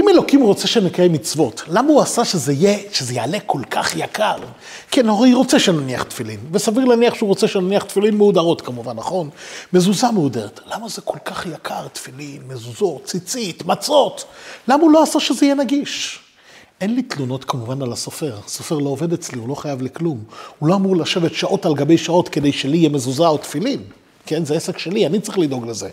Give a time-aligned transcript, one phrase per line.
[0.00, 4.36] אם אלוקים רוצה שנקיים מצוות, למה הוא עשה שזה, יהיה, שזה יעלה כל כך יקר?
[4.90, 9.30] כן, הרי רוצה שנניח תפילין, וסביר להניח שהוא רוצה שנניח תפילין מהודרות כמובן, נכון?
[9.72, 10.60] מזוזה מהודרת.
[10.66, 14.24] למה זה כל כך יקר, תפילין, מזוזות, ציצית, מצות?
[14.68, 16.18] למה הוא לא עשה שזה יהיה נגיש?
[16.80, 20.24] אין לי תלונות כמובן על הסופר, הסופר לא עובד אצלי, הוא לא חייב לכלום.
[20.58, 23.82] הוא לא אמור לשבת שעות על גבי שעות כדי שלי יהיה מזוזה או תפילין.
[24.26, 25.88] כן, זה עסק שלי, אני צריך לדאוג לזה.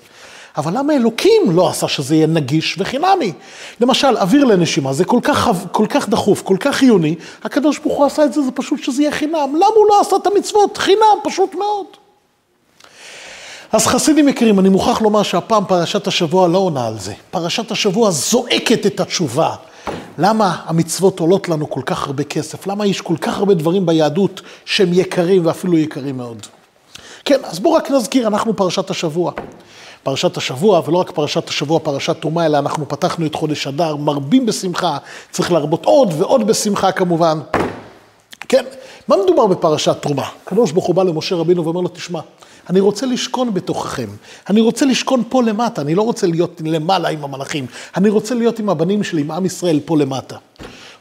[0.57, 3.33] אבל למה אלוקים לא עשה שזה יהיה נגיש וחינמי?
[3.81, 8.05] למשל, אוויר לנשימה, זה כל כך, כל כך דחוף, כל כך חיוני, הקדוש ברוך הוא
[8.05, 9.55] עשה את זה, זה פשוט שזה יהיה חינם.
[9.55, 10.77] למה הוא לא עשה את המצוות?
[10.77, 11.85] חינם, פשוט מאוד.
[13.71, 17.13] אז חסידים יקרים, אני מוכרח לומר שהפעם פרשת השבוע לא עונה על זה.
[17.31, 19.55] פרשת השבוע זועקת את התשובה.
[20.17, 22.67] למה המצוות עולות לנו כל כך הרבה כסף?
[22.67, 26.45] למה יש כל כך הרבה דברים ביהדות שהם יקרים ואפילו יקרים מאוד?
[27.26, 29.31] כן, אז בואו רק נזכיר, אנחנו פרשת השבוע.
[30.03, 34.45] פרשת השבוע, ולא רק פרשת השבוע, פרשת תרומה, אלא אנחנו פתחנו את חודש אדר, מרבים
[34.45, 34.98] בשמחה,
[35.31, 37.39] צריך להרבות עוד ועוד בשמחה כמובן.
[38.40, 38.65] כן,
[39.07, 40.26] מה מדובר בפרשת תרומה?
[40.46, 42.20] הקדוש ברוך הוא בא למשה רבינו ואומר לו, תשמע,
[42.70, 44.07] אני רוצה לשכון בתוככם,
[44.49, 47.65] אני רוצה לשכון פה למטה, אני לא רוצה להיות למעלה עם המלאכים,
[47.98, 50.37] אני רוצה להיות עם הבנים שלי, עם עם ישראל פה למטה.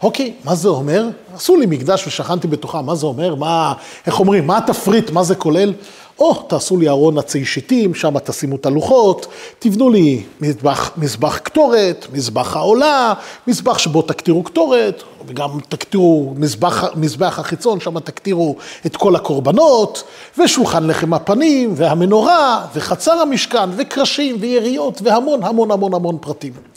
[0.02, 1.08] אוקיי, מה זה אומר?
[1.34, 3.34] עשו לי מקדש ושכנתי בתוכם, מה זה אומר?
[3.34, 3.72] מה,
[4.06, 5.72] איך אומרים, מה התפריט, מה זה כולל?
[6.18, 9.26] או, תעשו לי ארון עצי שיטים, שם תשימו את הלוחות,
[9.58, 13.14] תבנו לי מזבח, מזבח קטורת, מזבח העולה,
[13.46, 20.04] מזבח שבו תקטירו קטורת, וגם תקטירו מזבח, מזבח החיצון, שם תקטירו את כל הקורבנות,
[20.38, 26.71] ושולחן לחם הפנים, והמנורה, וחצר המשכן, וקרשים, ויריות, והמון המון המון המון פרטים.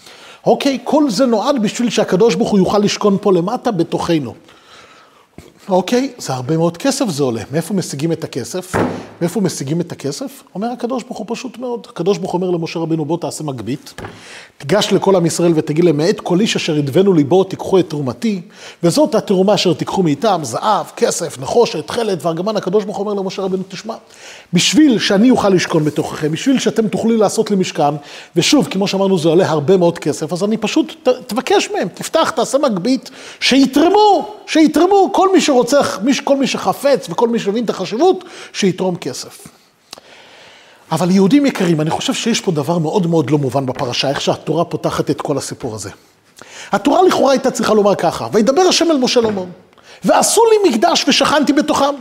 [0.46, 4.34] אוקיי, כל זה נועד בשביל שהקדוש ברוך הוא יוכל לשכון פה למטה בתוכנו.
[5.70, 7.42] אוקיי, זה הרבה מאוד כסף זה עולה.
[7.52, 8.76] מאיפה משיגים את הכסף?
[9.22, 10.44] מאיפה משיגים את הכסף?
[10.56, 11.88] אומר הקדוש ברוך הוא פשוט מאוד.
[11.90, 13.94] הקדוש ברוך הוא אומר למשה רבינו, בוא תעשה מגבית,
[14.58, 18.42] תיגש לכל עם ישראל ותגיד להם, מאת כל איש אשר ידבנו ליבו, תיקחו את תרומתי,
[18.84, 22.58] וזאת התרומה אשר תיקחו מאיתם, זהב, כסף, נחושת, תכלת וארגמן.
[22.58, 23.96] הקדוש ברוך הוא אומר למשה רבינו, תשמע,
[24.54, 27.94] בשביל שאני אוכל לשכון בתוככם, בשביל שאתם תוכלו לעשות לי משכן,
[28.36, 32.30] ושוב, כמו שאמרנו, זה עולה הרבה מאוד כסף, אז אני פשוט, ת, תבקש מהם, תפתח,
[32.30, 33.10] תעשה מגבית,
[33.40, 35.80] שיתרמו, שיתרמו, כל מי שרוצה,
[36.24, 38.24] כל מי שחפץ וכל מי שמבין את החשיבות,
[38.54, 39.48] שיתרום כסף.
[40.92, 44.66] אבל יהודים יקרים, אני חושב שיש פה דבר מאוד מאוד לא מובן בפרשה, איך שהתורה
[44.66, 45.90] פותחת את כל הסיפור הזה.
[46.72, 49.48] התורה לכאורה הייתה צריכה לומר ככה, וידבר השם אל משה לאמור,
[50.04, 51.96] ועשו לי מקדש ושכנתי בתוכם.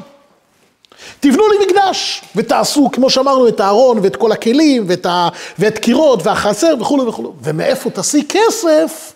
[1.20, 5.28] תבנו לי מקדש, ותעשו, כמו שאמרנו, את הארון ואת כל הכלים ואת, ה...
[5.58, 7.28] ואת קירות והחצר וכולי וכולי.
[7.42, 9.12] ומאיפה תשיא כסף?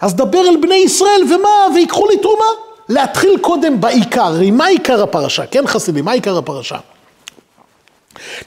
[0.00, 1.74] אז דבר אל בני ישראל, ומה?
[1.74, 2.67] ויקחו לי תרומה.
[2.88, 5.46] להתחיל קודם בעיקר, הרי מה עיקר הפרשה?
[5.46, 6.76] כן חסידים, מה עיקר הפרשה?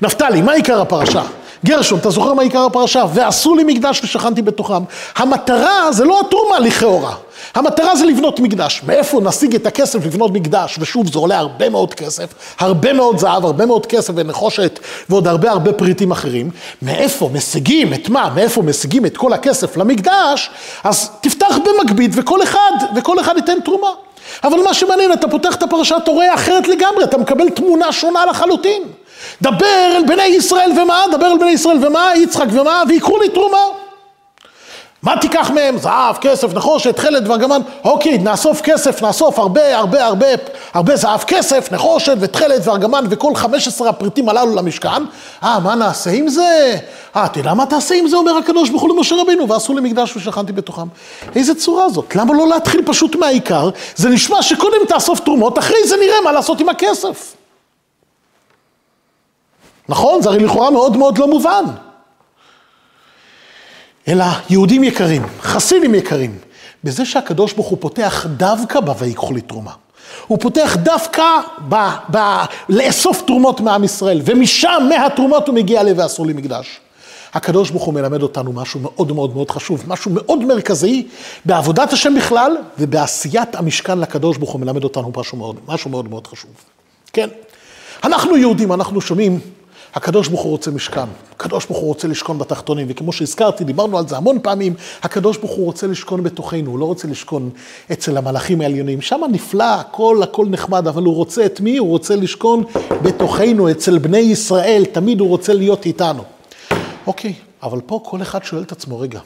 [0.02, 1.24] נפתלי, מה עיקר הפרשה?
[1.66, 3.04] גרשון, אתה זוכר מה עיקר הפרשה?
[3.14, 4.84] ועשו לי מקדש ושכנתי בתוכם.
[5.16, 7.16] המטרה זה לא התרומה לכאורה,
[7.56, 8.82] המטרה זה לבנות מקדש.
[8.88, 10.78] מאיפה נשיג את הכסף לבנות מקדש?
[10.80, 14.80] ושוב, זה עולה הרבה מאוד כסף, הרבה מאוד זהב, הרבה מאוד כסף ונחושת
[15.10, 16.50] ועוד הרבה הרבה פריטים אחרים.
[16.82, 18.30] מאיפה משיגים את מה?
[18.36, 20.50] מאיפה משיגים את כל הכסף למקדש?
[20.84, 23.90] אז תפתח במקביט וכל אחד, וכל אחד ייתן תרומה.
[24.44, 28.26] אבל מה שמעניין, אתה פותח את הפרשה, אתה רואה אחרת לגמרי, אתה מקבל תמונה שונה
[28.26, 28.84] לחלוטין.
[29.42, 31.04] דבר אל בני ישראל ומה?
[31.12, 32.12] דבר אל בני ישראל ומה?
[32.16, 32.84] יצחק ומה?
[32.88, 33.81] ויקחו לי תרומה.
[35.04, 35.78] מה תיקח מהם?
[35.78, 37.62] זהב, כסף, נחושת, תכלת וארגמן.
[37.84, 40.28] אוקיי, נאסוף כסף, נאסוף הרבה, הרבה, הרבה,
[40.74, 45.04] הרבה זהב, כסף, נחושת ותכלת וארגמן וכל 15 הפריטים הללו למשכן.
[45.44, 46.76] אה, מה נעשה עם זה?
[47.16, 48.18] אה, אתה יודע מה תעשה עם זה?
[48.18, 50.88] אומר הקדוש ברוך הוא למשה רבינו, ועשו לי מקדש ושכנתי בתוכם.
[51.36, 52.16] איזה צורה זאת?
[52.16, 53.70] למה לא להתחיל פשוט מהעיקר?
[53.96, 57.36] זה נשמע שקודם תאסוף תרומות, אחרי זה נראה מה לעשות עם הכסף.
[59.90, 60.22] נכון?
[60.22, 61.66] זה הרי לכאורה מאוד מאוד לא מובן.
[64.08, 66.38] אלא יהודים יקרים, חסידים יקרים,
[66.84, 69.72] בזה שהקדוש ברוך הוא פותח דווקא ב"ויקחו לי תרומה".
[70.28, 71.24] הוא פותח דווקא
[71.70, 71.76] ב,
[72.12, 72.18] ב,
[72.70, 76.80] לאסוף תרומות מעם ישראל, ומשם, מהתרומות הוא מגיע ל"ועשו לי מקדש".
[77.34, 81.08] הקדוש ברוך הוא מלמד אותנו משהו מאוד מאוד מאוד חשוב, משהו מאוד מרכזי
[81.46, 86.28] בעבודת השם בכלל, ובעשיית המשכן לקדוש ברוך הוא מלמד אותנו משהו מאוד משהו מאוד, מאוד
[86.28, 86.52] חשוב.
[87.14, 87.30] כן,
[88.04, 89.40] אנחנו יהודים, אנחנו שומעים
[89.94, 94.08] הקדוש ברוך הוא רוצה משכן, הקדוש ברוך הוא רוצה לשכון בתחתונים, וכמו שהזכרתי, דיברנו על
[94.08, 94.74] זה המון פעמים,
[95.04, 97.50] הקדוש ברוך הוא רוצה לשכון בתוכנו, הוא לא רוצה לשכון
[97.92, 99.02] אצל המלאכים העליונים.
[99.02, 101.78] שם נפלא, הכל, הכל נחמד, אבל הוא רוצה את מי?
[101.78, 102.64] הוא רוצה לשכון
[103.02, 106.24] בתוכנו, אצל בני ישראל, תמיד הוא רוצה להיות איתנו.
[107.08, 107.34] אוקיי,
[107.64, 109.20] אבל פה כל אחד שואל את עצמו, רגע,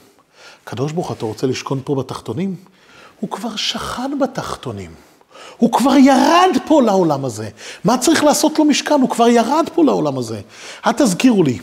[0.64, 2.56] הקדוש ברוך אתה רוצה לשכון פה בתחתונים?
[3.20, 4.92] הוא כבר שכן בתחתונים.
[5.58, 7.50] הוא כבר ירד פה לעולם הזה.
[7.84, 9.02] מה צריך לעשות לו משכן?
[9.02, 10.42] הוא כבר ירד פה לעולם הזה.
[10.86, 11.60] אל תזכירו לי.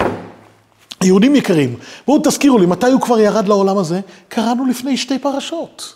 [1.03, 1.77] יהודים יקרים,
[2.07, 4.01] בואו תזכירו לי, מתי הוא כבר ירד לעולם הזה?
[4.29, 5.95] קראנו לפני שתי פרשות.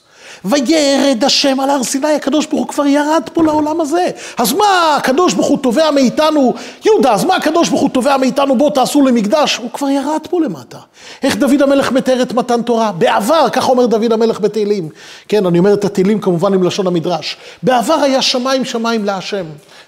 [0.51, 4.11] וירד השם על הר סיני, הקדוש ברוך הוא כבר ירד פה לעולם הזה.
[4.37, 6.55] אז מה הקדוש ברוך הוא תובע מאיתנו,
[6.85, 9.57] יהודה, אז מה הקדוש ברוך הוא תובע מאיתנו, בוא תעשו למקדש?
[9.57, 10.79] הוא כבר ירד פה למטה.
[11.23, 12.93] איך דוד המלך מתאר את מתן תורה?
[12.93, 14.89] בעבר, ככה אומר דוד המלך בתהילים.
[15.29, 17.37] כן, אני אומר את התהילים כמובן עם לשון המדרש.
[17.63, 19.45] בעבר היה שמיים שמיים להשם.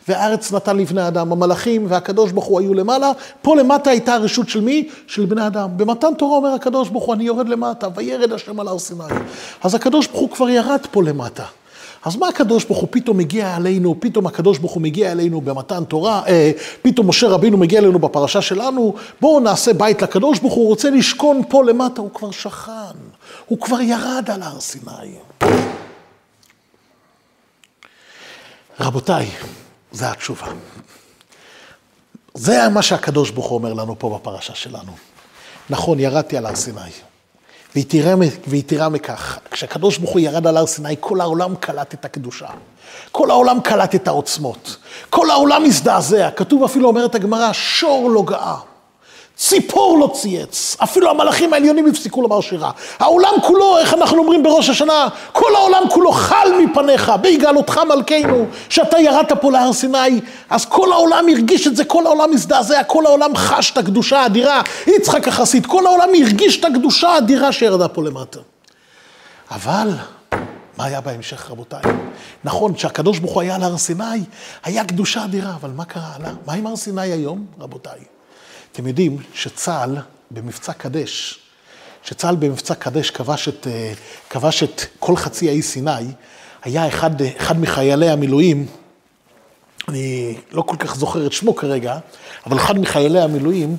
[0.09, 3.11] והארץ נתן לבני אדם, המלאכים והקדוש ברוך הוא היו למעלה,
[3.43, 4.89] פה למטה הייתה הרשות של מי?
[5.07, 5.69] של בני אדם.
[5.77, 9.05] במתן תורה אומר הקדוש ברוך הוא, אני יורד למטה, וירד השם על הר סיני.
[9.63, 11.45] אז הקדוש ברוך הוא כבר ירד פה למטה.
[12.05, 15.85] אז מה הקדוש ברוך הוא פתאום מגיע אלינו, פתאום הקדוש ברוך הוא מגיע אלינו במתן
[15.85, 16.51] תורה, אה,
[16.83, 20.91] פתאום משה רבינו מגיע אלינו בפרשה שלנו, בואו נעשה בית לקדוש ברוך הוא, הוא רוצה
[20.91, 22.73] לשכון פה למטה, הוא כבר שכן,
[23.47, 25.15] הוא כבר ירד על הר סיני.
[28.81, 29.31] רבותיי,
[29.93, 30.47] זה התשובה.
[32.35, 34.93] זה מה שהקדוש ברוך הוא אומר לנו פה בפרשה שלנו.
[35.71, 36.91] נכון, ירדתי על הר סיני.
[38.47, 42.47] ויתרה מכך, כשהקדוש ברוך הוא ירד על הר סיני, כל העולם קלט את הקדושה.
[43.13, 44.77] כל העולם קלט את העוצמות.
[45.11, 46.31] כל העולם הזדעזע.
[46.31, 48.57] כתוב אפילו, אומרת הגמרא, שור לא גאה.
[49.39, 52.71] ציפור לא צייץ, אפילו המלאכים העליונים הפסיקו לומר שירה.
[52.99, 59.01] העולם כולו, איך אנחנו אומרים בראש השנה, כל העולם כולו חל מפניך, בהגעלותך מלכנו, שאתה
[59.01, 60.21] ירדת פה להר סיני,
[60.51, 64.63] אז כל העולם הרגיש את זה, כל העולם הזדעזע, כל העולם חש את הקדושה האדירה.
[64.87, 68.41] יצחק החסיד, כל העולם הרגיש את הקדושה האדירה שירדה פה למטה.
[69.51, 69.89] אבל,
[70.79, 71.83] מה היה בהמשך, רבותיי?
[72.45, 74.05] נכון, כשהקדוש ברוך הוא היה על הר סיני,
[74.65, 76.13] היה קדושה אדירה, אבל מה קרה?
[76.47, 78.18] מה עם הר סיני היום, רבותיי?
[78.73, 79.97] אתם יודעים שצה"ל
[80.31, 81.39] במבצע קדש,
[82.03, 83.93] שצה"ל במבצע קדש כבש את, אה,
[84.31, 85.91] כבש את כל חצי האי סיני,
[86.63, 88.67] היה אחד, אחד מחיילי המילואים,
[89.89, 91.99] אני לא כל כך זוכר את שמו כרגע,
[92.47, 93.77] אבל אחד מחיילי המילואים,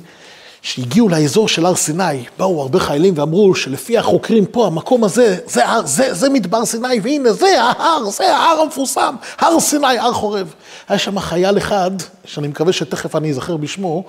[0.62, 5.62] שהגיעו לאזור של הר סיני, באו הרבה חיילים ואמרו שלפי החוקרים פה, המקום הזה, זה,
[5.86, 10.54] זה, זה מדבר סיני, והנה זה ההר, זה ההר המפורסם, הר סיני, הר חורב.
[10.90, 11.92] היה שם חייל אחד,
[12.26, 14.04] שאני מקווה שתכף אני אזכר בשמו,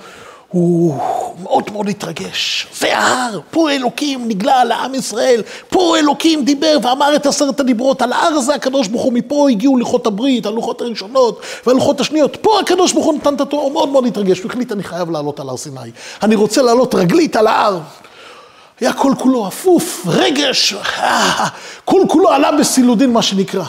[0.50, 0.99] הוא
[1.43, 2.67] מאוד מאוד התרגש.
[2.75, 8.12] זה ההר, פה אלוקים נגלה לעם ישראל, פה אלוקים דיבר ואמר את עשרת הדיברות, על
[8.12, 12.93] ההר הזה הקדוש ברוך הוא, מפה הגיעו לוחות הברית, הלוחות הראשונות והלוחות השניות, פה הקדוש
[12.93, 15.49] ברוך הוא נתן את התורה, הוא מאוד מאוד התרגש, הוא החליט אני חייב לעלות על
[15.49, 15.91] הר סיני,
[16.23, 17.79] אני רוצה לעלות רגלית על ההר.
[18.81, 21.46] היה כל כולו אפוף, רגש, אה,
[21.85, 23.64] כל כולו עלה בסילודין מה שנקרא.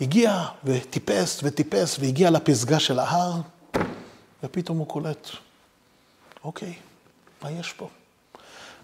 [0.00, 3.32] הגיע וטיפס וטיפס והגיע לפסגה של ההר,
[4.44, 5.28] ופתאום הוא קולט.
[6.44, 6.72] אוקיי,
[7.42, 7.88] מה יש פה?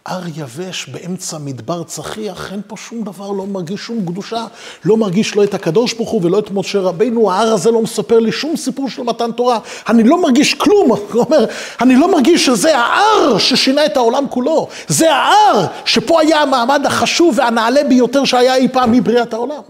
[0.06, 4.46] הר יבש באמצע מדבר צחיח, אין פה שום דבר, לא מרגיש שום קדושה,
[4.84, 8.18] לא מרגיש לא את הקדוש ברוך הוא ולא את משה רבינו, ההר הזה לא מספר
[8.18, 9.58] לי שום סיפור של מתן תורה,
[9.88, 11.44] אני לא מרגיש כלום, הוא אומר,
[11.80, 17.34] אני לא מרגיש שזה ההר ששינה את העולם כולו, זה ההר שפה היה המעמד החשוב
[17.38, 19.62] והנעלה ביותר שהיה אי פעם מבריאת העולם.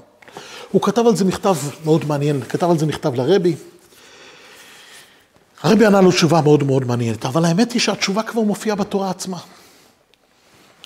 [0.72, 1.54] הוא כתב על זה מכתב
[1.84, 3.54] מאוד מעניין, כתב על זה מכתב לרבי,
[5.64, 9.38] הרבי ענה לו תשובה מאוד מאוד מעניינת, אבל האמת היא שהתשובה כבר מופיעה בתורה עצמה.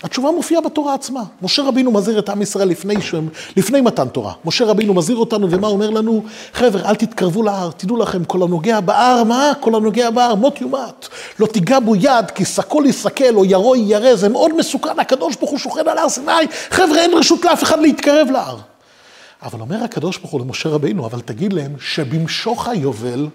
[0.02, 1.24] התשובה מופיעה בתורה עצמה.
[1.42, 4.32] משה רבינו מזהיר את עם ישראל לפני, שם, לפני מתן תורה.
[4.44, 6.24] משה רבינו מזהיר אותנו, ומה אומר לנו?
[6.52, 9.52] חבר'ה, אל תתקרבו להר, תדעו לכם, כל הנוגע בהר, מה?
[9.60, 11.08] כל הנוגע בהר, מות יומת.
[11.38, 15.50] לא תיגע בו יד, כי שקול יסכל, או ירו יירא, זה מאוד מסוכן, הקדוש ברוך
[15.50, 16.32] הוא שוכן על הר סיני,
[16.70, 18.56] חבר'ה, אין רשות לאף אחד להתקרב להר.
[19.42, 23.28] אבל אומר הקדוש ברוך הוא למשה רבינו, אבל תגיד להם שבמשוך היובל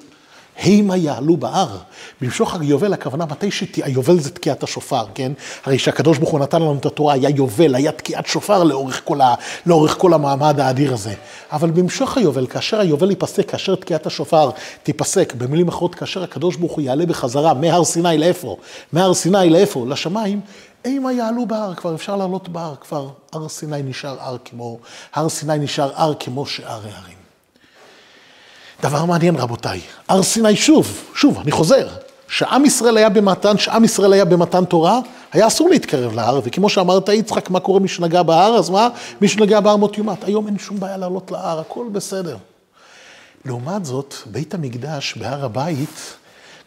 [0.59, 1.77] המה יעלו בהר.
[2.21, 5.31] במשוך היובל הכוונה מתי שהיובל זה תקיעת השופר, כן?
[5.65, 9.21] הרי שהקדוש ברוך הוא נתן לנו את התורה, היה יובל, היה תקיעת שופר לאורך כל,
[9.21, 11.13] ה, לאורך כל המעמד האדיר הזה.
[11.51, 14.49] אבל במשוך היובל, כאשר היובל ייפסק, כאשר תקיעת השופר
[14.83, 18.57] תיפסק, במילים אחרות, כאשר הקדוש ברוך הוא יעלה בחזרה מהר סיני לאיפה?
[18.93, 19.85] מהר סיני לאיפה?
[19.87, 20.39] לשמיים.
[20.85, 24.79] אימה יעלו בהר, כבר אפשר לעלות בהר, כבר הר סיני נשאר הר כמו,
[25.13, 27.22] הר סיני נשאר הר כמו שאר ההרים.
[28.83, 31.87] דבר מעניין רבותיי, הר סיני שוב, שוב, אני חוזר,
[32.27, 34.99] שעם ישראל היה במתן, שעם ישראל היה במתן תורה,
[35.33, 38.89] היה אסור להתקרב להר, וכמו שאמרת יצחק, מה קורה מי שנגע בהר, אז מה?
[39.21, 40.23] מי שנגע בהר מות יומת.
[40.23, 42.37] היום אין שום בעיה לעלות להר, הכל בסדר.
[43.45, 46.13] לעומת זאת, בית המקדש בהר הבית,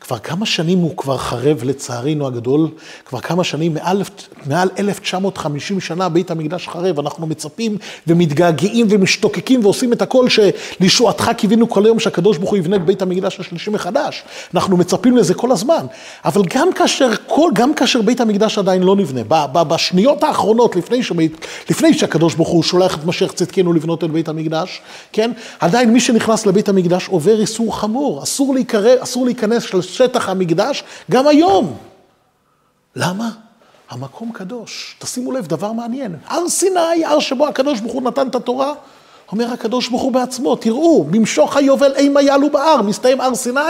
[0.00, 2.68] כבר כמה שנים הוא כבר חרב לצערנו הגדול,
[3.04, 4.02] כבר כמה שנים, מעל,
[4.46, 7.76] מעל 1950 שנה בית המקדש חרב, אנחנו מצפים
[8.06, 13.02] ומתגעגעים ומשתוקקים ועושים את הכל שלישועתך קיווינו כל היום שהקדוש ברוך הוא יבנה את בית
[13.02, 14.22] המקדש השלישי מחדש,
[14.54, 15.86] אנחנו מצפים לזה כל הזמן,
[16.24, 19.22] אבל גם כאשר, כל, גם כאשר בית המקדש עדיין לא נבנה,
[19.52, 24.28] בשניות האחרונות לפני, שבית, לפני שהקדוש ברוך הוא שולח את משיח צדקנו לבנות את בית
[24.28, 24.80] המקדש,
[25.12, 30.84] כן, עדיין מי שנכנס לבית המקדש עובר איסור חמור, אסור, להיקרא, אסור להיכנס שטח המקדש
[31.10, 31.78] גם היום.
[32.96, 33.30] למה?
[33.90, 34.96] המקום קדוש.
[34.98, 36.16] תשימו לב, דבר מעניין.
[36.26, 38.72] הר סיני, הר שבו הקדוש ברוך הוא נתן את התורה,
[39.32, 43.60] אומר הקדוש ברוך הוא בעצמו, תראו, במשוך היובל אימה יעלו בהר, מסתיים הר סיני,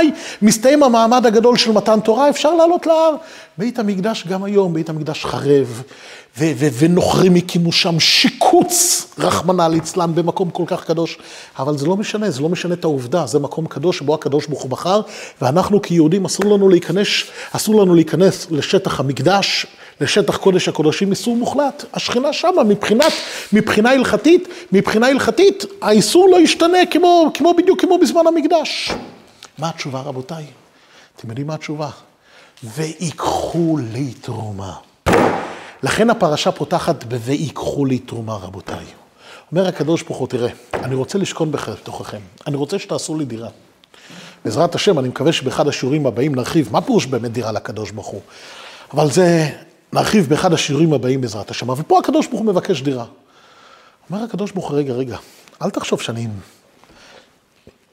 [0.42, 3.16] מסתיים המעמד הגדול של מתן תורה, אפשר לעלות להר.
[3.58, 5.82] בית המקדש גם היום, בית המקדש חרב,
[6.38, 11.18] ו- ו- ונוכרים הקימו שם שיקוץ, רחמנא ליצלן, במקום כל כך קדוש.
[11.58, 14.62] אבל זה לא משנה, זה לא משנה את העובדה, זה מקום קדוש שבו הקדוש ברוך
[14.62, 15.00] הוא בחר,
[15.42, 17.08] ואנחנו כיהודים אסור לנו להיכנס,
[17.52, 19.66] אסור לנו להיכנס לשטח המקדש,
[20.00, 21.84] לשטח קודש הקודשים איסור מוחלט.
[21.92, 23.12] השכינה שמה, מבחינת,
[23.52, 28.92] מבחינה הלכתית, מבחינה הלכתית, האיסור לא ישתנה כמו, כמו בדיוק כמו בזמן המקדש.
[29.58, 30.44] מה התשובה רבותיי?
[31.16, 31.88] אתם יודעים מה התשובה?
[32.64, 34.72] ויקחו לי תרומה.
[35.82, 38.84] לכן הפרשה פותחת ב"ויקחו לי תרומה", רבותיי.
[39.52, 43.48] אומר הקדוש ברוך הוא, תראה, אני רוצה לשכון בתוככם, אני רוצה שתעשו לי דירה.
[44.44, 48.20] בעזרת השם, אני מקווה שבאחד השיעורים הבאים נרחיב, מה פירוש באמת דירה לקדוש ברוך הוא?
[48.92, 49.48] אבל זה,
[49.92, 51.70] נרחיב באחד השיעורים הבאים בעזרת השם.
[51.70, 53.04] אבל פה הקדוש ברוך הוא מבקש דירה.
[54.10, 55.16] אומר הקדוש ברוך הוא, רגע, רגע,
[55.62, 56.26] אל תחשוב שאני...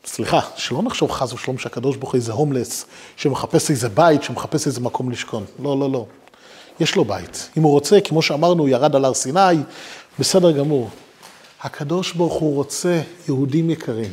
[0.05, 2.85] סליחה, שלא נחשוב חס ושלום שהקדוש ברוך הוא איזה הומלס,
[3.15, 5.45] שמחפש איזה בית, שמחפש איזה מקום לשכון.
[5.59, 6.05] לא, לא, לא.
[6.79, 7.49] יש לו בית.
[7.57, 9.39] אם הוא רוצה, כמו שאמרנו, ירד על הר סיני,
[10.19, 10.89] בסדר גמור.
[11.61, 14.11] הקדוש ברוך הוא רוצה, יהודים יקרים,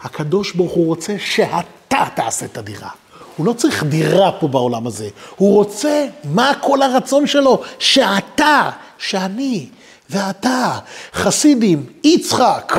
[0.00, 2.90] הקדוש ברוך הוא רוצה שאתה תעשה את הדירה.
[3.36, 7.62] הוא לא צריך דירה פה בעולם הזה, הוא רוצה, מה כל הרצון שלו?
[7.78, 9.66] שאתה, שאני
[10.10, 10.78] ואתה,
[11.14, 12.72] חסידים, יצחק,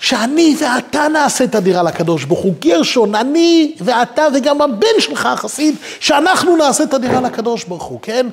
[0.00, 2.54] שאני ואתה נעשה את הדירה לקדוש ברוך הוא.
[2.60, 8.26] גרשון, אני ואתה וגם הבן שלך החסיד, שאנחנו נעשה את הדירה לקדוש ברוך הוא, כן?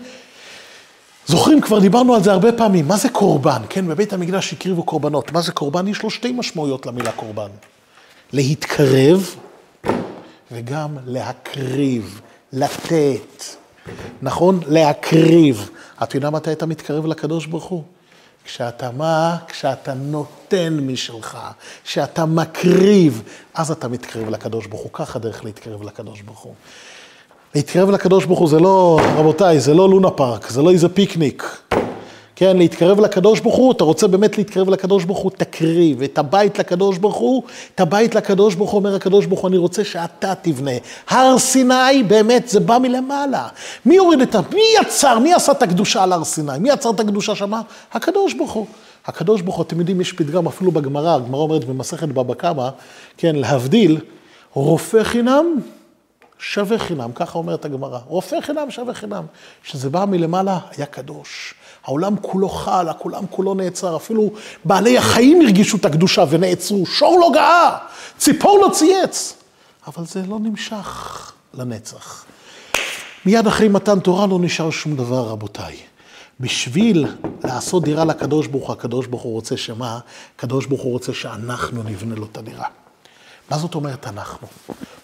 [1.27, 3.62] זוכרים, כבר דיברנו על זה הרבה פעמים, מה זה קורבן?
[3.69, 5.31] כן, בבית המקדש הקריבו קורבנות.
[5.31, 5.88] מה זה קורבן?
[5.88, 7.50] יש לו שתי משמעויות למילה קורבן.
[8.34, 9.36] להתקרב
[10.51, 12.22] וגם להקריב,
[12.54, 13.44] לתת.
[14.22, 14.60] נכון?
[14.68, 15.70] להקריב.
[16.04, 17.84] אתה יודע מתי אתה מתקרב לקדוש ברוך הוא?
[18.46, 19.38] כשאתה מה?
[19.48, 21.38] כשאתה נותן משלך,
[21.84, 23.22] כשאתה מקריב,
[23.54, 24.89] אז אתה מתקרב לקדוש ברוך הוא.
[24.94, 26.54] ככה דרך להתקרב לקדוש ברוך הוא.
[27.56, 31.44] להתקרב לקדוש ברוך הוא זה לא, רבותיי, זה לא לונה פארק, זה לא איזה פיקניק.
[32.39, 36.60] כן, להתקרב לקדוש ברוך הוא, אתה רוצה באמת להתקרב לקדוש ברוך הוא, תקריב את הבית
[36.60, 37.44] לקדוש ברוך הוא,
[37.75, 40.72] את הבית לקדוש ברוך הוא, אומר הקדוש ברוך הוא, אני רוצה שאתה תבנה.
[41.08, 43.48] הר סיני, באמת, זה בא מלמעלה.
[43.86, 44.39] מי הוריד את ה...
[44.53, 46.60] מי יצר, מי עשה את הקדושה על הר סיני?
[46.60, 47.62] מי יצר את הקדושה שמה?
[47.94, 48.65] הקדוש ברוך הוא.
[49.06, 52.70] הקדוש ברוך הוא, אתם יודעים, יש פתגם אפילו בגמרא, הגמרא אומרת במסכת בבא קמא,
[53.17, 54.00] כן, להבדיל,
[54.53, 55.46] רופא חינם,
[56.39, 58.00] שווה חינם, ככה אומרת הגמרא.
[58.08, 59.24] רופא חינם שווה חינם.
[59.63, 61.53] כשזה בא מלמעלה, היה קדוש.
[61.88, 64.32] העולם כולו חל, העולם כולו נעצר, אפילו
[64.65, 67.77] בעלי החיים הרגישו את הקדושה ונעצרו, שור לא גאה,
[68.17, 69.34] ציפור לא צייץ.
[69.88, 72.25] אבל זה לא נמשך לנצח.
[73.25, 75.77] מיד אחרי מתן תורה לא נשאר שום דבר, רבותיי.
[76.39, 77.08] בשביל
[77.44, 80.00] לעשות דירה לקדוש ברוך הוא, הקדוש ברוך הוא רוצה שמה?
[80.36, 82.67] הקדוש ברוך הוא רוצה שאנחנו נבנה לו את הדירה.
[83.51, 84.48] מה זאת אומרת אנחנו?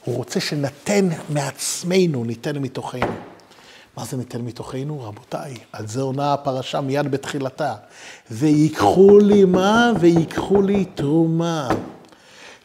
[0.05, 3.32] הוא רוצה שנתן מעצמנו, ניתן מתוכנו.
[3.97, 5.01] מה זה ניתן מתוכנו?
[5.01, 7.75] רבותיי, על זה עונה הפרשה מיד בתחילתה.
[8.31, 9.91] ויקחו לי מה?
[9.99, 11.67] ויקחו לי תרומה.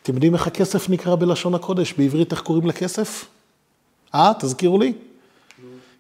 [0.03, 1.93] אתם יודעים איך הכסף נקרא בלשון הקודש?
[1.93, 3.25] בעברית איך קוראים לכסף?
[4.15, 4.33] אה?
[4.41, 4.93] תזכירו לי.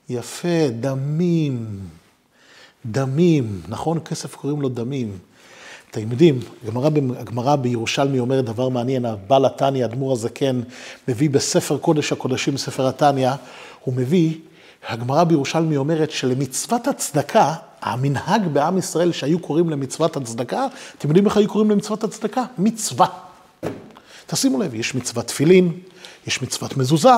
[0.08, 1.80] יפה, דמים.
[2.86, 4.00] דמים, נכון?
[4.00, 5.18] כסף קוראים לו דמים.
[5.90, 6.40] אתם יודעים,
[7.18, 10.60] הגמרא בירושלמי אומרת דבר מעניין, הבעל התניא, האדמו"ר הזקן,
[11.08, 13.30] מביא בספר קודש הקודשים, ספר התניא,
[13.84, 14.34] הוא מביא,
[14.88, 20.66] הגמרא בירושלמי אומרת שלמצוות הצדקה, המנהג בעם ישראל שהיו קוראים למצוות הצדקה,
[20.98, 22.44] אתם יודעים איך היו קוראים למצוות הצדקה?
[22.58, 23.06] מצווה.
[24.26, 25.72] תשימו לב, יש מצוות תפילין,
[26.26, 27.10] יש מצוות מזוזה,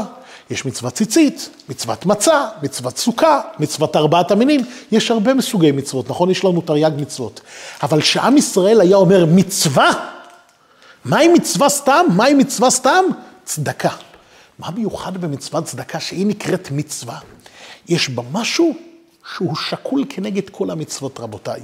[0.51, 4.61] יש מצוות ציצית, מצוות מצה, מצוות סוכה, מצוות ארבעת המינים,
[4.93, 6.31] יש הרבה מסוגי מצוות, נכון?
[6.31, 7.41] יש לנו תרי"ג מצוות.
[7.83, 9.91] אבל כשעם ישראל היה אומר מצווה,
[11.05, 12.07] מהי מצווה סתם?
[12.17, 13.05] מהי מצווה סתם?
[13.45, 13.91] צדקה.
[14.59, 17.19] מה מיוחד במצוות צדקה שהיא נקראת מצווה?
[17.89, 18.75] יש בה משהו
[19.37, 21.61] שהוא שקול כנגד כל המצוות, רבותיי.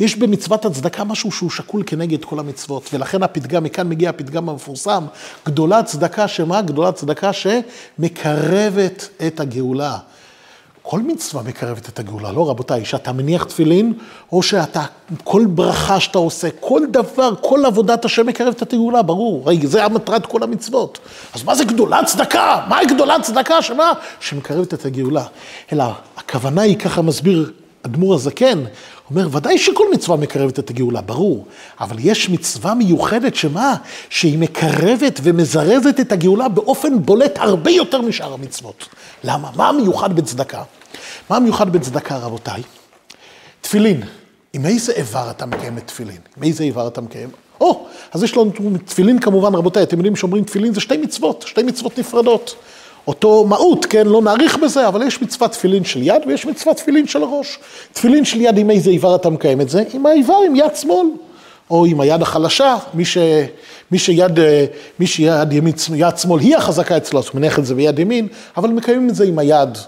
[0.00, 5.06] יש במצוות הצדקה משהו שהוא שקול כנגד כל המצוות, ולכן הפתגם, מכאן מגיע הפתגם המפורסם,
[5.46, 6.62] גדולה צדקה שמה?
[6.62, 9.98] גדולה צדקה שמקרבת את הגאולה.
[10.82, 13.92] כל מצווה מקרבת את הגאולה, לא רבותיי, שאתה מניח תפילין,
[14.32, 14.84] או שאתה,
[15.24, 19.84] כל ברכה שאתה עושה, כל דבר, כל עבודת השם מקרבת את הגאולה, ברור, רגע, זה
[19.84, 20.98] המטרת כל המצוות.
[21.34, 22.60] אז מה זה גדולה צדקה?
[22.68, 23.62] מהי גדולה צדקה?
[23.62, 23.92] שמה?
[24.20, 25.24] שמקרבת את הגאולה.
[25.72, 25.84] אלא,
[26.16, 28.58] הכוונה היא, ככה מסביר אדמו"ר הזקן,
[29.10, 31.46] אומר, ודאי שכל מצווה מקרבת את הגאולה, ברור,
[31.80, 33.74] אבל יש מצווה מיוחדת שמה?
[34.10, 38.88] שהיא מקרבת ומזרזת את הגאולה באופן בולט הרבה יותר משאר המצוות.
[39.24, 39.50] למה?
[39.56, 40.62] מה המיוחד בצדקה?
[41.30, 42.62] מה המיוחד בצדקה, רבותיי?
[43.60, 44.02] תפילין.
[44.52, 46.18] עם איזה איבר אתה מקיים את תפילין?
[46.36, 47.28] עם איזה איבר אתה מקיים?
[47.60, 48.50] או, אז יש לנו
[48.84, 52.54] תפילין כמובן, רבותיי, אתם יודעים שאומרים תפילין זה שתי מצוות, שתי מצוות נפרדות.
[53.06, 57.06] אותו מהות, כן, לא נאריך בזה, אבל יש מצוות תפילין של יד ויש מצוות תפילין
[57.06, 57.58] של ראש.
[57.92, 59.82] תפילין של יד, עם איזה איבר אתה מקיים את זה?
[59.94, 61.06] עם האיבר, עם יד שמאל.
[61.70, 63.18] או עם היד החלשה, מי, ש,
[63.90, 64.38] מי שיד,
[64.98, 68.28] מי שיד ימין, יד שמאל היא החזקה אצלו, אז הוא מניח את זה ביד ימין,
[68.56, 69.78] אבל מקיימים את זה עם היד.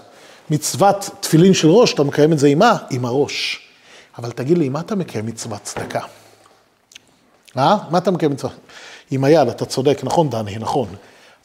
[0.49, 2.77] מצוות תפילין של ראש, אתה מקיים את זה עם מה?
[2.89, 3.59] עם הראש.
[4.17, 5.99] אבל תגיד לי, מה אתה מקיים מצוות צדקה?
[7.57, 7.77] אה?
[7.89, 8.53] מה אתה מקיים מצוות?
[9.11, 10.87] עם היד, אתה צודק, נכון דני, נכון.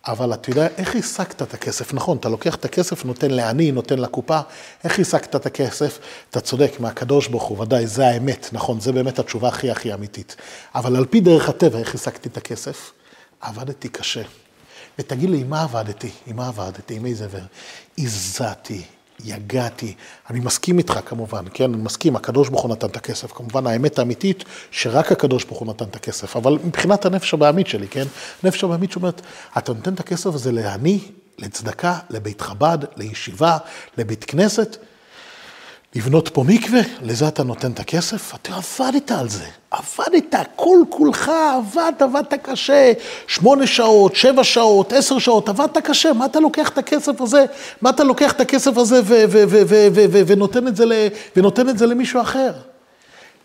[0.07, 1.95] אבל אתה יודע, איך השגת את הכסף?
[1.95, 4.41] נכון, אתה לוקח את הכסף, נותן לעני, נותן לקופה,
[4.85, 5.99] איך השגת את הכסף?
[6.31, 10.37] אתה צודק, מהקדוש ברוך הוא, ודאי, זה האמת, נכון, זה באמת התשובה הכי הכי אמיתית.
[10.75, 12.93] אבל על פי דרך הטבע, איך השגתי את הכסף?
[13.41, 14.23] עבדתי קשה.
[14.99, 16.11] ותגיד לי, עם מה עבדתי?
[16.27, 16.95] עם מה עבדתי?
[16.95, 17.43] עם איזה עבר?
[17.99, 18.83] הזעתי,
[19.25, 19.95] יגעתי.
[20.31, 23.33] אני מסכים איתך כמובן, כן, אני מסכים, הקדוש ברוך הוא נתן את הכסף.
[23.33, 26.37] כמובן, האמת האמיתית, שרק הקדוש ברוך הוא נתן את הכסף.
[26.37, 28.05] אבל מבחינת הנפש הבעמית שלי, כן,
[28.43, 29.21] הנפש הבעמית שאומרת,
[29.59, 31.01] אתה נותן את הכסף הזה לעני,
[31.39, 33.59] לצדקה, לבית חב"ד, לישיבה,
[33.99, 34.77] לבית כנסת,
[35.97, 38.35] לבנות פה מקווה, לזה אתה נותן את הכסף?
[38.35, 42.93] אתה עבדת על זה, עבדת, כל כולך עבדת, עבדת קשה,
[43.27, 47.45] שמונה שעות, שבע שעות, עשר שעות, עבדת קשה, מה אתה לוקח את הכסף הזה,
[47.83, 49.01] מה אתה לוקח את הכסף הזה
[51.37, 52.53] ונותן את זה למישהו אחר?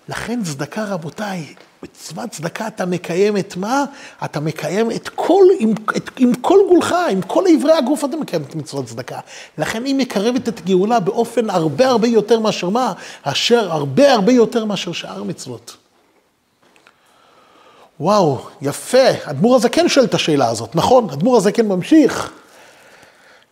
[0.10, 1.46] לכן צדקה, רבותיי,
[1.84, 3.86] מצוות צדקה אתה מקיים את מה?
[4.26, 8.42] אתה מקיים את כל, עם, את, עם כל גולך, עם כל איברי הגוף אתה מקיים
[8.42, 9.20] את מצוות צדקה.
[9.58, 12.94] לכן היא מקרבת את גאולה באופן הרבה הרבה יותר מאשר מה?
[13.24, 15.78] אשר הרבה הרבה יותר מאשר שאר מצוות.
[18.00, 19.08] וואו, יפה.
[19.24, 21.10] אדמו"ר הזקן שואל את השאלה הזאת, נכון?
[21.10, 22.32] אדמו"ר הזקן ממשיך.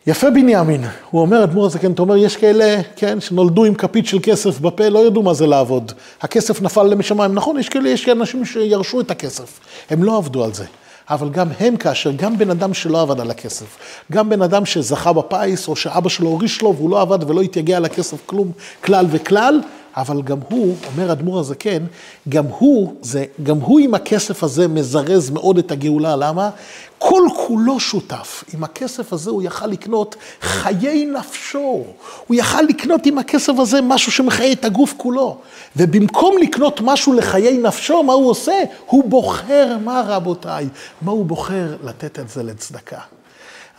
[0.08, 4.18] יפה בנימין, הוא אומר, אדמו"ר הזקן, אתה אומר, יש כאלה, כן, שנולדו עם כפית של
[4.24, 5.92] כסף בפה, לא ידעו מה זה לעבוד.
[6.22, 7.36] הכסף נפל משמיים.
[7.36, 10.66] נכון, יש כאלה, יש אנשים שירשו את הכסף, הם לא עבדו על זה.
[11.10, 13.78] אבל גם הם כאשר, גם בן אדם שלא עבד על הכסף,
[14.12, 17.78] גם בן אדם שזכה בפיס, או שאבא שלו הוריש לו והוא לא עבד ולא התייגע
[17.78, 18.52] על הכסף כלום,
[18.84, 19.62] כלל וכלל,
[19.98, 21.86] אבל גם הוא, אומר אדמו"ר הזקן,
[22.30, 26.50] גם הוא, זה, גם הוא עם הכסף הזה מזרז מאוד את הגאולה, למה?
[26.98, 28.44] כל כולו שותף.
[28.54, 31.84] עם הכסף הזה הוא יכל לקנות חיי נפשו.
[32.28, 35.38] הוא יכל לקנות עם הכסף הזה משהו שמחיה את הגוף כולו.
[35.76, 38.64] ובמקום לקנות משהו לחיי נפשו, מה הוא עושה?
[38.86, 40.70] הוא בוחר, מה רבותיי?
[41.02, 41.78] מה הוא בוחר?
[41.84, 43.00] לתת את זה לצדקה.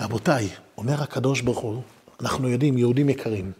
[0.00, 0.48] רבותיי,
[0.78, 1.82] אומר הקדוש ברוך הוא,
[2.20, 3.52] אנחנו יודעים, יהודים יקרים,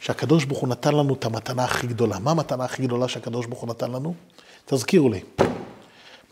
[0.00, 2.18] שהקדוש ברוך הוא נתן לנו את המתנה הכי גדולה.
[2.18, 4.14] מה המתנה הכי גדולה שהקדוש ברוך הוא נתן לנו?
[4.66, 5.20] תזכירו לי.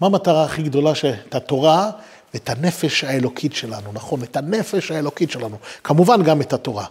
[0.00, 0.92] מה המטרה הכי גדולה?
[1.28, 1.90] את התורה
[2.34, 4.22] ואת הנפש האלוקית שלנו, נכון?
[4.22, 5.56] את הנפש האלוקית שלנו.
[5.84, 6.84] כמובן גם את התורה.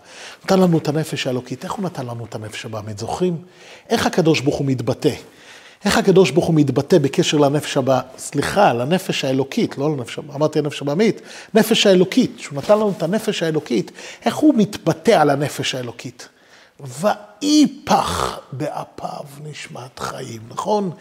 [0.43, 1.63] נתן לנו את הנפש האלוקית.
[1.63, 2.99] איך הוא נתן לנו את הנפש הבאמת?
[2.99, 3.37] זוכרים?
[3.89, 5.13] איך הקדוש ברוך הוא מתבטא?
[5.85, 10.81] איך הקדוש ברוך הוא מתבטא בקשר לנפש הבא, סליחה, לנפש האלוקית, לא לנפש, אמרתי הנפש
[10.81, 11.21] הבאמית,
[11.53, 13.91] נפש האלוקית, שהוא נתן לנו את הנפש האלוקית,
[14.25, 16.27] איך הוא מתבטא על הנפש האלוקית?
[16.79, 20.91] ואיפך באפיו נשמת חיים, נכון?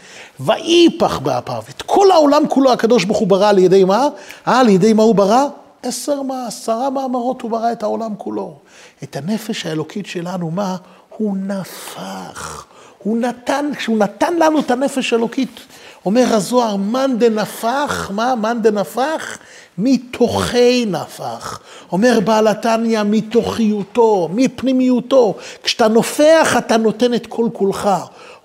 [0.40, 1.62] ואיפך באפיו.
[1.70, 4.08] את כל העולם כולו הקדוש ברוך הוא ברא על ידי מה?
[4.48, 5.44] אה, על ידי מה הוא ברא?
[5.82, 8.58] עשר מה, עשרה מאמרות הוא ברא את העולם כולו.
[9.02, 10.76] את הנפש האלוקית שלנו, מה?
[11.08, 12.66] הוא נפח.
[13.02, 15.60] הוא נתן, כשהוא נתן לנו את הנפש האלוקית,
[16.06, 18.34] אומר הזוהר, מאן דנפח, מה?
[18.34, 19.38] מאן דנפח?
[19.78, 21.60] מתוכי נפח.
[21.92, 25.34] אומר בעל התניא, מתוכיותו, מפנימיותו.
[25.62, 27.88] כשאתה נופח, אתה נותן את כל כולך.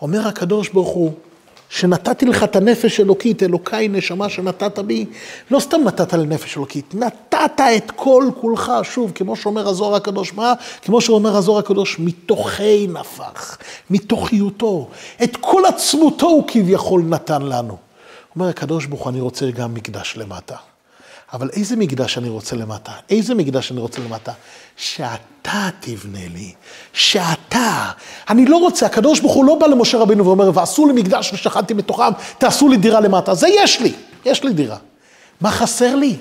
[0.02, 1.12] אומר הקדוש ברוך הוא,
[1.74, 5.06] שנתתי לך את הנפש אלוקית, אלוקיי נשמה שנתת בי,
[5.52, 10.34] לא סתם נתת לי נפש אלוקית, נתת את כל כולך, שוב, כמו שאומר הזוהר הקדוש,
[10.34, 10.54] מה?
[10.82, 13.58] כמו שאומר הזוהר הקדוש, מתוכי נפח,
[13.90, 14.88] מתוכיותו,
[15.24, 17.78] את כל עצמותו הוא כביכול נתן לנו.
[18.36, 20.56] אומר הקדוש ברוך הוא, אני רוצה גם מקדש למטה.
[21.34, 22.92] אבל איזה מקדש אני רוצה למטה?
[23.10, 24.32] איזה מקדש אני רוצה למטה?
[24.78, 26.54] שאתה תבנה לי,
[26.94, 27.92] שאתה.
[28.30, 31.74] אני לא רוצה, הקדוש ברוך הוא לא בא למשה רבינו ואומר, ועשו לי מקדש ושכנתי
[31.74, 33.34] מתוכם, תעשו לי דירה למטה.
[33.34, 33.94] זה יש לי,
[34.26, 34.78] יש לי דירה.
[35.42, 36.16] מה חסר לי?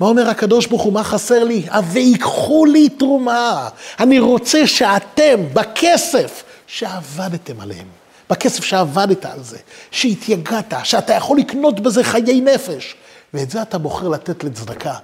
[0.00, 1.62] מה אומר הקדוש ברוך הוא, מה חסר לי?
[1.90, 3.68] ויקחו לי תרומה.
[4.00, 7.86] אני רוצה שאתם, בכסף שעבדתם עליהם,
[8.30, 9.58] בכסף שעבדת על זה,
[9.90, 12.94] שהתייגעת, שאתה יכול לקנות בזה חיי נפש,
[13.34, 14.94] ואת זה אתה בוחר לתת לצדקה.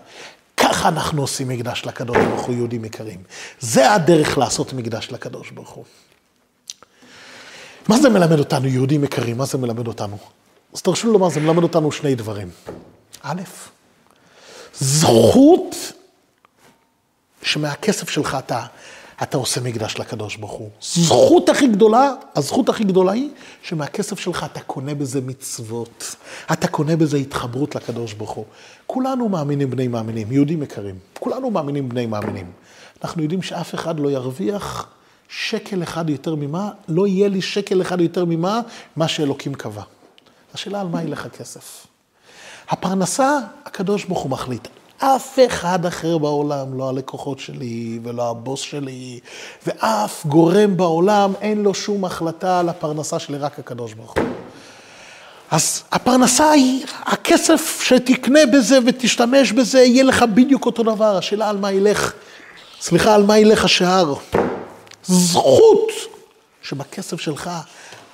[0.56, 3.22] ככה אנחנו עושים מקדש לקדוש ברוך הוא, יהודים יקרים.
[3.60, 5.84] זה הדרך לעשות מקדש לקדוש ברוך הוא.
[7.88, 9.38] מה זה מלמד אותנו, יהודים יקרים?
[9.38, 10.18] מה זה מלמד אותנו?
[10.74, 12.50] אז תרשו לי לומר, זה מלמד אותנו שני דברים.
[13.22, 13.42] א',
[14.74, 15.76] זכות
[17.42, 18.66] שמהכסף שלך אתה,
[19.22, 20.70] אתה עושה מקדש לקדוש ברוך הוא.
[20.80, 23.30] זכות הכי גדולה, הזכות הכי גדולה היא
[23.62, 26.16] שמהכסף שלך אתה קונה בזה מצוות.
[26.52, 28.44] אתה קונה בזה התחברות לקדוש ברוך הוא.
[28.86, 30.98] כולנו מאמינים בני מאמינים, יהודים יקרים.
[31.18, 32.50] כולנו מאמינים בני מאמינים.
[33.04, 34.86] אנחנו יודעים שאף אחד לא ירוויח
[35.28, 38.60] שקל אחד יותר ממה, לא יהיה לי שקל אחד יותר ממה,
[38.96, 39.82] מה שאלוקים קבע.
[40.54, 41.86] השאלה על מה ילך הכסף.
[42.68, 44.68] הפרנסה, הקדוש ברוך הוא מחליט.
[45.04, 49.20] אף אחד אחר בעולם, לא הלקוחות שלי ולא הבוס שלי,
[49.66, 54.24] ואף גורם בעולם אין לו שום החלטה על הפרנסה שלי, רק הקדוש ברוך הוא.
[55.50, 61.16] אז הפרנסה היא, הכסף שתקנה בזה ותשתמש בזה, יהיה לך בדיוק אותו דבר.
[61.16, 62.12] השאלה על מה ילך,
[62.80, 64.14] סליחה, על מה ילך השער.
[65.04, 65.90] זכות
[66.62, 67.50] שבכסף שלך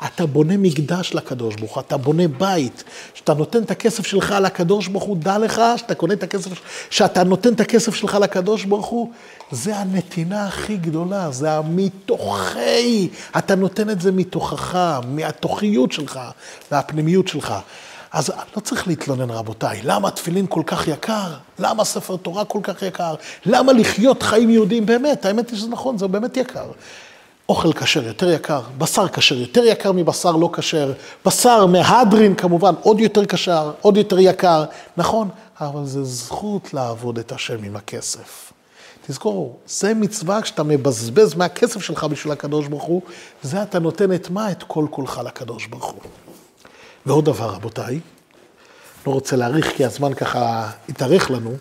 [0.07, 2.85] אתה בונה מקדש לקדוש ברוך הוא, אתה בונה בית.
[3.15, 6.51] כשאתה נותן את הכסף שלך לקדוש ברוך הוא, דע לך שאתה קונה את הכסף,
[6.91, 9.11] שאתה נותן את הכסף שלך לקדוש ברוך הוא,
[9.51, 13.09] זה הנתינה הכי גדולה, זה המתוכי,
[13.39, 16.21] אתה נותן את זה מתוכך, מהתוכיות שלך,
[16.71, 17.55] מהפנימיות שלך.
[18.13, 19.81] אז לא צריך להתלונן, רבותיי.
[19.85, 21.35] למה תפילין כל כך יקר?
[21.59, 23.15] למה ספר תורה כל כך יקר?
[23.47, 24.87] למה לחיות חיים יהודיים?
[24.87, 26.67] באמת, האמת היא שזה נכון, זה באמת יקר.
[27.51, 30.93] אוכל כשר יותר יקר, בשר כשר יותר יקר מבשר לא כשר,
[31.27, 34.65] בשר מהדרין כמובן עוד יותר כשר, עוד יותר יקר,
[34.97, 35.29] נכון,
[35.61, 38.53] אבל זה זכות לעבוד את השם עם הכסף.
[39.07, 43.03] תזכור, זה מצווה כשאתה מבזבז מהכסף שלך בשביל הקדוש ברוך הוא,
[43.43, 44.51] זה אתה נותן את מה?
[44.51, 46.01] את כל כולך לקדוש ברוך הוא.
[47.07, 48.01] ועוד דבר, רבותיי,
[49.07, 51.57] לא רוצה להאריך כי הזמן ככה התארך לנו,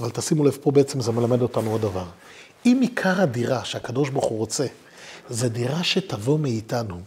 [0.00, 2.04] אבל תשימו לב, פה בעצם זה מלמד אותנו עוד דבר.
[2.66, 4.66] אם עיקר הדירה שהקדוש ברוך הוא רוצה,
[5.30, 7.00] זה דירה שתבוא מאיתנו.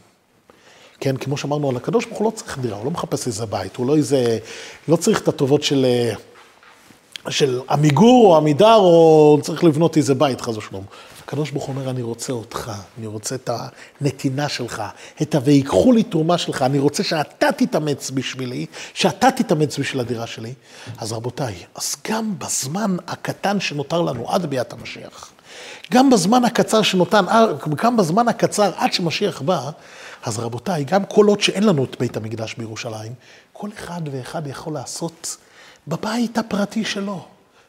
[1.00, 3.76] כן, כמו שאמרנו על הקדוש ברוך הוא לא צריך דירה, הוא לא מחפש איזה בית,
[3.76, 4.38] הוא לא איזה,
[4.88, 5.86] לא צריך את הטובות של,
[7.30, 10.84] של עמיגור או עמידר, או צריך לבנות איזה בית, חס ושלום.
[11.24, 13.50] הקדוש ברוך הוא אומר, אני רוצה אותך, אני רוצה את
[14.02, 14.84] הנתינה שלך,
[15.22, 20.54] את ה"ויקחו לי תרומה" שלך, אני רוצה שאתה תתאמץ בשבילי, שאתה תתאמץ בשביל הדירה שלי.
[20.98, 25.32] אז רבותיי, אז גם בזמן הקטן שנותר לנו עד ביאת המשיח,
[25.92, 27.26] גם בזמן הקצר שנותן,
[27.76, 29.70] גם בזמן הקצר עד שמשיח בא,
[30.24, 33.14] אז רבותיי, גם כל עוד שאין לנו את בית המקדש בירושלים,
[33.54, 35.38] כל אחד ואחד יכול לעשות
[35.88, 37.26] בבית הפרטי שלו,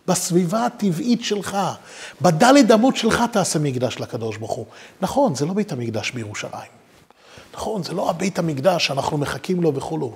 [0.07, 1.59] בסביבה הטבעית שלך,
[2.21, 4.67] בדלת אמות שלך תעשה מקדש לקדוש ברוך הוא.
[5.01, 6.71] נכון, זה לא בית המקדש בירושלים.
[7.55, 10.15] נכון, זה לא הבית המקדש שאנחנו מחכים לו וכולו.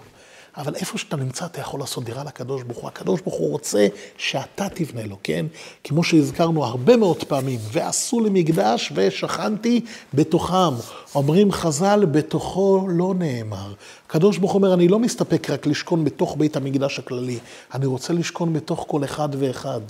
[0.57, 2.89] אבל איפה שאתה נמצא, אתה יכול לעשות דירה לקדוש ברוך הוא.
[2.89, 5.47] הקדוש ברוך הוא רוצה שאתה תבנה לו, כן?
[5.85, 9.81] כמו שהזכרנו הרבה מאוד פעמים, ועשו לי מקדש ושכנתי
[10.15, 10.75] בתוכם.
[11.15, 13.75] אומרים חז"ל, בתוכו לא נאמר.
[14.07, 17.39] הקדוש ברוך הוא אומר, אני לא מסתפק רק לשכון בתוך בית המקדש הכללי,
[17.75, 19.81] אני רוצה לשכון בתוך כל אחד ואחד.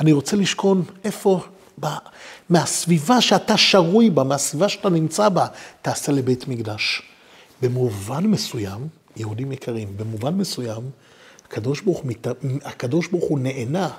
[0.00, 1.40] אני רוצה לשכון איפה
[2.48, 5.46] מהסביבה שאתה שרוי בה, מהסביבה שאתה נמצא בה,
[5.82, 7.02] תעשה לבית מקדש.
[7.62, 10.82] במובן מסוים, יהודים יקרים, במובן מסוים,
[11.46, 12.26] הקדוש ברוך, מת...
[12.64, 13.90] הקדוש ברוך הוא נהנה.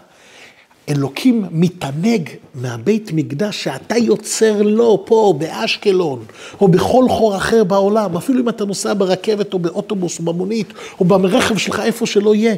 [0.89, 6.25] אלוקים מתענג מהבית מקדש שאתה יוצר לו פה באשקלון,
[6.61, 11.05] או בכל חור אחר בעולם, אפילו אם אתה נוסע ברכבת או באוטובוס או במונית, או
[11.05, 12.55] ברכב שלך, איפה שלא יהיה,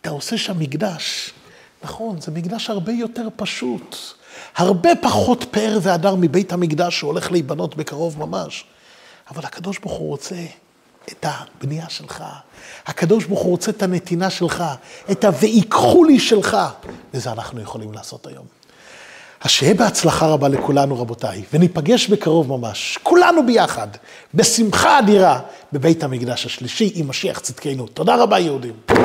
[0.00, 1.30] אתה עושה שם מקדש.
[1.84, 3.96] נכון, זה מקדש הרבה יותר פשוט.
[4.56, 8.64] הרבה פחות פאר והדר מבית המקדש שהולך להיבנות בקרוב ממש.
[9.30, 10.36] אבל הקדוש ברוך הוא רוצה
[11.12, 12.24] את הבנייה שלך.
[12.86, 14.64] הקדוש ברוך הוא רוצה את הנתינה שלך,
[15.10, 16.56] את ה"ויקחו לי" שלך.
[17.14, 18.44] וזה אנחנו יכולים לעשות היום.
[19.40, 23.88] אז שיהיה בהצלחה רבה לכולנו, רבותיי, וניפגש בקרוב ממש, כולנו ביחד,
[24.34, 25.40] בשמחה אדירה,
[25.72, 27.86] בבית המקדש השלישי עם משיח צדקנו.
[27.86, 29.03] תודה רבה, יהודים.